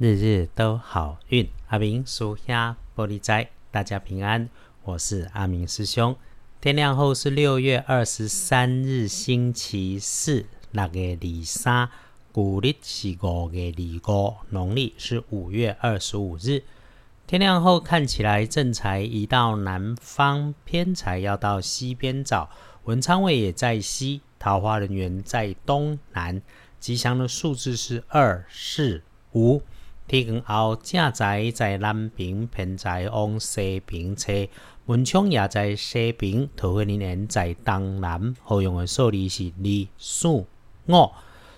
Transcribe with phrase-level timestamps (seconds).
[0.00, 1.48] 日日都好运。
[1.66, 4.48] 阿明属下玻璃斋，大家平安。
[4.84, 6.14] 我是阿明师兄。
[6.60, 11.90] 天亮后是六月二十三日，星期四，六月二三，
[12.30, 16.62] 古历是五月二五，农历是五月二十五日。
[17.26, 22.48] 天亮后看起来正财移到南方，偏财要到西边找。
[22.84, 26.40] 文昌位也在西，桃花人员在东南。
[26.78, 29.02] 吉祥的数字是二、四、
[29.34, 29.60] 五。
[30.08, 34.48] 天光后正财在南边，偏在往西边车。
[34.86, 38.34] 文昌也在西边，桃花人员在东南。
[38.42, 40.46] 好用的数字是二、四、五。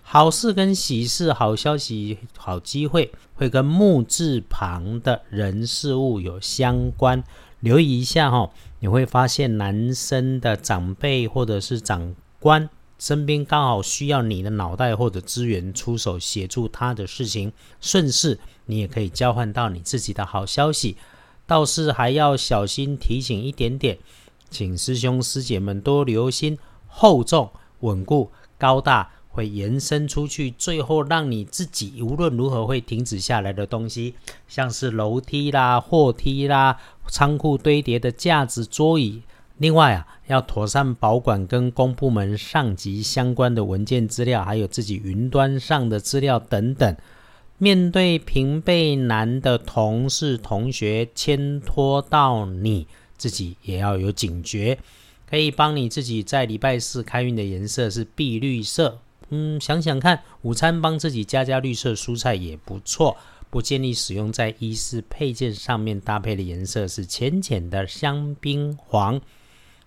[0.00, 7.22] 好事跟喜事、好消息、好机会，会跟木字旁的人事物有相关，
[7.60, 8.48] 留意一下哈。
[8.80, 20.96] 你会发现男生的长辈或者是长官身边刚好需要你的脑袋或者资源出手协助他的事情，顺势你也可以交换到你自己的好消息。
[21.46, 23.98] 倒是还要小心提醒一点点，
[24.50, 29.12] 请师兄师姐们多留心，厚重、稳固、高大。
[29.30, 34.16] 会延伸出去，最后让你自己无论如何会停止下来的东西，
[34.48, 39.22] 像是楼梯啦、货梯啦、仓库堆叠的架子、桌椅。
[39.58, 46.96] 另外啊，要妥善保管跟公部门上级相关的文件资料，还有自己云端上的资料等等。
[47.58, 52.86] 面对平辈难的同事、同学牵拖到你
[53.16, 54.78] 自己，也要有警觉。
[55.28, 59.00] 可以帮你自己在礼拜四开运的颜色是碧绿色。
[59.30, 63.16] 嗯，想想看，午餐帮自己加加绿色蔬菜也不错。
[63.50, 69.20] 不建议使用在衣饰配件上面搭配的颜色是浅浅的香槟黄。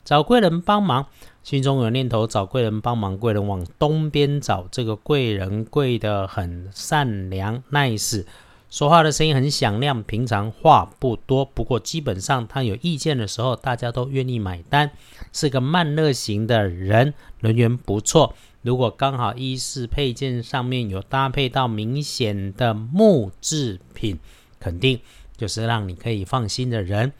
[0.03, 1.05] 找贵人帮忙，
[1.43, 4.67] 心中有念头找贵人帮忙，贵人往东边找。
[4.71, 8.25] 这个贵人贵的很善良，nice。
[8.69, 14.89] 说话的声音很响亮，平常话不多，不过基本上他有意见的时候，大家都愿意买单。
[15.33, 18.33] 是个慢热型的人，人缘不错。
[18.61, 24.17] 如果刚好衣饰配件上面有搭配到明显的木制品，
[24.57, 25.01] 肯定
[25.35, 27.11] 就是让你可以放心的人。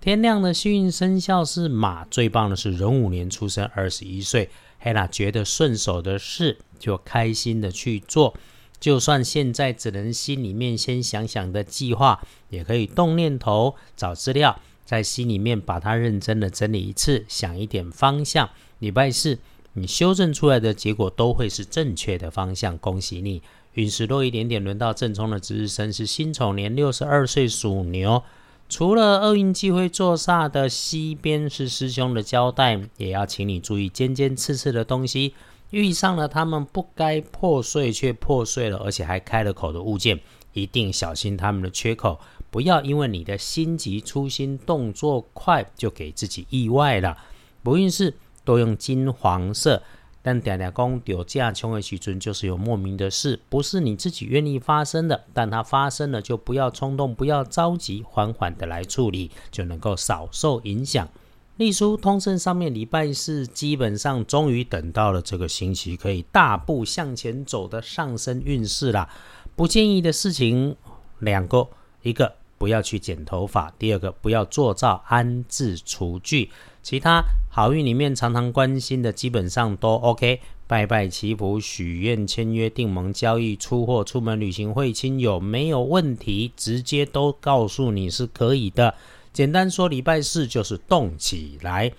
[0.00, 4.48] 天亮的幸运生肖是马，最棒的是壬午年出生，二十一岁。
[4.78, 8.32] 黑娜觉得顺手的事就开心的去做。
[8.78, 18.48] 就算现在只能心里面先想想的计划，也可以动念头找资料，在心里面把它认真的整理一次，想一点方向。
[18.78, 19.36] 礼拜四
[19.72, 23.42] 你修正出来的结果都会是正确的方向，恭喜你。
[23.74, 28.22] 运势多一点点，轮到正冲的值日生是辛丑年六十二岁属牛。
[28.68, 35.34] 除了厄运机会坐煞的西边是师兄的交代，也要请你注意尖尖刺刺的东西。
[35.70, 40.18] 遇上了他们不该破碎却破碎了，而且还开了口的物件，
[40.52, 42.18] 一定小心他们的缺口，
[42.50, 47.18] 不要因为你的心急、粗心、动作快就给自己意外了。
[47.62, 48.14] 不运势
[48.44, 49.82] 多用金黄色，
[50.22, 61.08] 但嗲嗲公丢架穷而其尊就是有莫名的事，不是你自己愿意发生的，但它发生了就不要冲动，不要着急，缓缓的来处理，就能够少受影响。
[61.56, 69.08] 隶书通胜上面礼拜四基本上终于等到了这个星期可以大步向前走的上升运势啦。
[69.56, 70.76] 不建议的事情
[71.18, 71.66] 两个，
[72.02, 76.50] 一个不要去剪头发，第二个不要做灶安置厨具。
[76.88, 80.40] 其他好运里面常常关心的基本上都 OK。
[80.66, 88.94] 拜拜祈福、许愿、签约、订盟、交易、出货、出门旅行、会亲有没有问题，直接都告诉你是可以的。
[89.34, 91.92] 简单说，礼拜四就是动起来，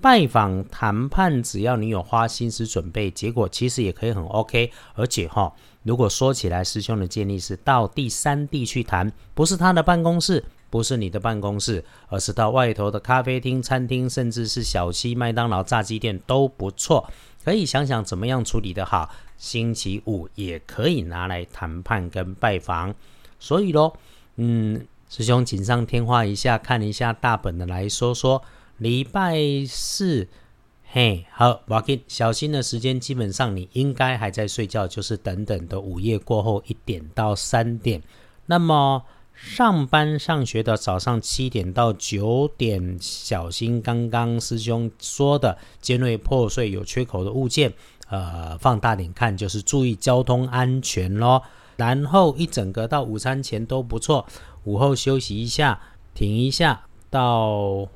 [0.00, 4.70] 拜访谈判，只要你有花心思准备，结果其实也可以很 OK。
[4.94, 17.06] 而且哈，如果说起来，师兄的建议是到第三地去谈，不是他的办公室，不是你的办公室，而是到外头的咖啡厅、餐厅，甚至是小七、麦当劳、炸鸡店都不错。
[17.44, 19.10] 可以想想怎么样处理的好。
[19.36, 22.94] 星期五也可以拿来谈判跟拜访。
[23.38, 23.94] 所以咯，
[24.36, 24.86] 嗯。
[25.14, 28.42] 师兄锦上添花一下，看一下大本的来说说
[28.78, 29.36] 礼拜
[29.68, 30.26] 四，
[30.90, 38.00] 嘿，好，walking，小心的时间基本上你应该还在睡觉，就是等等的午夜过后一点到三点。
[38.46, 47.72] 那么上班上学的早上七点到九点，小心刚刚师兄说的尖锐破碎有缺口的物件，
[48.08, 51.42] 呃，放大点看就是注意交通安全咯。
[51.76, 54.24] 然后一整个到午餐前都不错。
[54.64, 55.80] 午后休息一下，
[56.14, 57.88] 停一下，到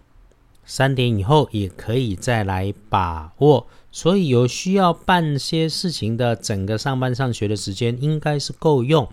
[0.65, 3.67] 三点以后也可以再来把握。
[3.93, 9.09] 所以有需要办些事情的，整个上班上学的时间应该是够用。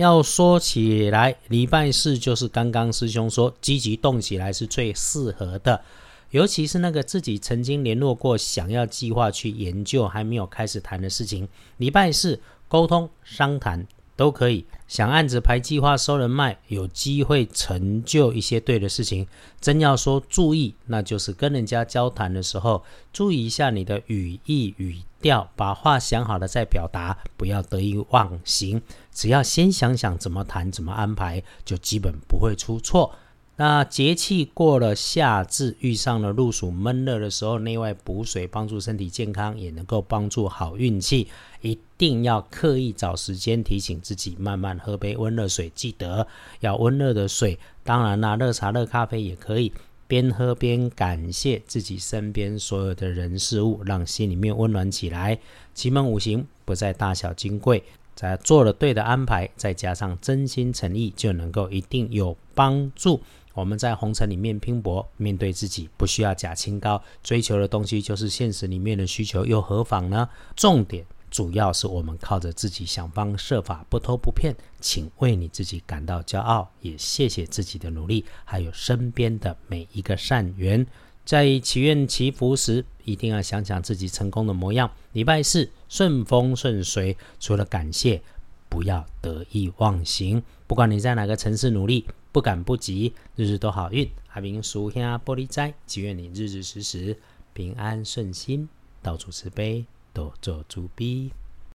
[0.00, 5.82] 要说起来，礼拜四就是刚刚师兄说积极动起来是最适合的，
[6.30, 13.86] 尤其是那个自己曾经联络过、想要计划去研究还没有开始谈的事情，礼拜四沟通商谈。
[14.16, 19.26] 都可以想案子排计划收人脉，有机会成就一些对的事情。
[19.62, 22.82] 真要说注意，那就是跟人家交谈的时候，
[23.14, 28.80] 注意一下你的语义语调，把话想好了再表达，不要得意忘形。
[29.12, 33.14] 只要先想想怎么谈，怎么安排，就基本不会出错。
[33.56, 41.28] 那节气过了夏至，遇上了入暑闷热的时候，内外补水，帮助身体健康，也能够帮助好运气。
[41.60, 46.26] 一定要刻意找时间提醒自己，慢慢喝杯温热水，记得
[46.60, 47.58] 要温热的水。
[47.84, 49.70] 当然啦，热茶、热咖啡也可以，
[50.10, 55.38] 边喝边感谢自己身边所有的人事物，让心里面温暖起来。
[55.72, 57.84] 奇门五行不在大小金贵，
[58.16, 63.20] 在做了对的安排，再加上真心诚意，就能够一定有帮助。
[63.54, 70.28] 我们在红尘里面拼搏，面对自己不需要假清高，追求的东西就是现实里面的需求，又何妨呢？
[70.56, 80.86] 重点主要是我们靠着自己想方设法，不偷不骗，请为你自己感到骄傲，也谢谢自己的努力，还有身边的每一个善缘。
[81.24, 84.90] 在祈愿祈福时，一定要想想自己成功的模样。
[85.12, 88.20] 礼拜四顺风顺水，除了感谢，
[88.68, 90.42] 不要得意忘形。
[90.66, 92.04] 不管你在哪个城市努力。
[92.32, 94.08] 不赶不急，日日都好运。
[94.28, 97.18] 阿明叔兄玻璃斋，祈愿你日日时时
[97.52, 98.68] 平安顺心，
[99.02, 101.32] 到处慈悲，多做主逼。